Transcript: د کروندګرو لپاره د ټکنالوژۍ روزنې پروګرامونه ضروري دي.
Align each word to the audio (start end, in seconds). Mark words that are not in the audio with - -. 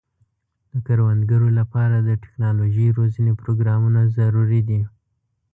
د 0.71 0.73
کروندګرو 0.87 1.49
لپاره 1.59 1.95
د 1.99 2.09
ټکنالوژۍ 2.23 2.87
روزنې 2.97 3.31
پروګرامونه 3.41 3.99
ضروري 4.17 4.61
دي. 4.69 4.81